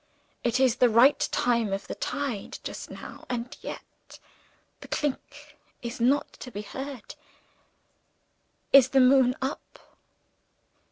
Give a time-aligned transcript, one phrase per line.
[0.43, 4.19] It is the right time of the tide, just now and yet,
[4.79, 7.13] 'the clink' is not to be heard.
[8.73, 9.77] Is the moon up?"